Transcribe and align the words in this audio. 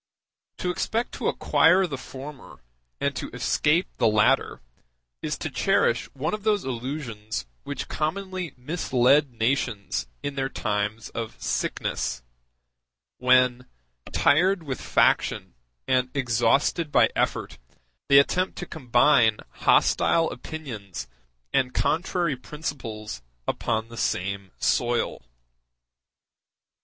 To 0.57 0.71
expect 0.71 1.11
to 1.11 1.27
acquire 1.27 1.85
the 1.85 1.95
former 1.95 2.63
and 2.99 3.15
to 3.15 3.29
escape 3.35 3.85
the 3.97 4.07
latter 4.07 4.59
is 5.21 5.37
to 5.37 5.51
cherish 5.51 6.05
one 6.15 6.33
of 6.33 6.41
those 6.41 6.65
illusions 6.65 7.45
which 7.65 7.87
commonly 7.87 8.51
mislead 8.57 9.29
nations 9.31 10.07
in 10.23 10.33
their 10.33 10.49
times 10.49 11.09
of 11.09 11.39
sickness, 11.39 12.23
when, 13.19 13.67
tired 14.11 14.63
with 14.63 14.81
faction 14.81 15.53
and 15.87 16.09
exhausted 16.15 16.91
by 16.91 17.11
effort, 17.15 17.59
they 18.09 18.17
attempt 18.17 18.57
to 18.57 18.65
combine 18.65 19.37
hostile 19.51 20.31
opinions 20.31 21.07
and 21.53 21.75
contrary 21.75 22.35
principles 22.35 23.21
upon 23.47 23.89
the 23.89 23.97
same 23.97 24.49
soil. 24.57 25.21